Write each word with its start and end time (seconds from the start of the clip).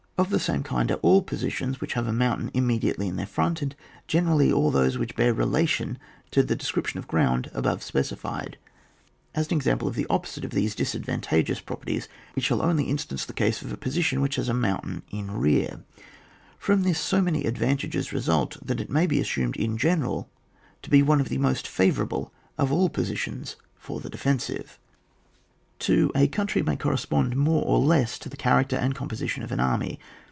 Of 0.17 0.29
the 0.29 0.39
same 0.39 0.61
kind 0.61 0.91
are 0.91 0.99
all 1.01 1.23
positions 1.23 1.81
which 1.81 1.93
have 1.93 2.05
a 2.05 2.13
mountain 2.13 2.49
im 2.49 2.67
mediately 2.67 3.07
in 3.07 3.15
their 3.15 3.25
front, 3.25 3.59
and 3.63 3.75
generally 4.07 4.51
all 4.51 4.69
those 4.69 4.95
which 4.95 5.15
bear 5.15 5.33
relation 5.33 5.97
to 6.29 6.43
the 6.43 6.55
des 6.55 6.67
cription 6.67 6.97
of 6.97 7.07
ground 7.07 7.49
above 7.55 7.81
specified. 7.81 8.59
As 9.33 9.47
an 9.47 9.55
example 9.57 9.87
of 9.87 9.95
the 9.95 10.05
opposite 10.11 10.45
of 10.45 10.51
these 10.51 10.75
disadvantageous 10.75 11.59
properties, 11.59 12.07
we 12.35 12.41
shall 12.43 12.61
only 12.61 12.83
instance 12.83 13.25
the 13.25 13.33
case 13.33 13.63
of 13.63 13.71
a 13.73 13.77
position 13.77 14.21
which 14.21 14.35
has 14.35 14.47
a 14.47 14.53
mountain 14.53 15.01
in 15.09 15.31
rear; 15.31 15.79
from 16.59 16.83
this 16.83 16.99
so 16.99 17.19
many 17.19 17.45
advantages 17.45 18.13
result 18.13 18.57
that 18.63 18.79
it 18.79 18.91
may 18.91 19.07
be 19.07 19.19
assumed 19.19 19.57
in 19.57 19.75
general 19.75 20.29
to 20.83 20.91
be 20.91 21.01
one 21.01 21.19
of 21.19 21.29
the 21.29 21.39
most 21.39 21.67
favour 21.67 22.03
able 22.03 22.31
of 22.59 22.71
all 22.71 22.89
positions 22.89 23.55
for 23.75 23.99
the 23.99 24.07
defensive. 24.07 24.37
CHAP, 24.77 25.87
xn.] 25.87 25.87
DEFENSIVE 25.87 26.09
POSITION. 26.11 26.11
Ill 26.11 26.11
2. 26.13 26.21
A 26.21 26.27
country 26.27 26.61
may 26.61 26.75
correspond 26.75 27.35
more 27.35 27.63
or 27.65 27.79
less 27.79 28.19
to 28.19 28.29
the 28.29 28.37
character 28.37 28.75
and 28.75 28.93
composition 28.93 29.41
of 29.41 29.51
an 29.51 29.59
army. 29.59 29.99